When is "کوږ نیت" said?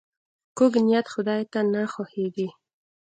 0.57-1.07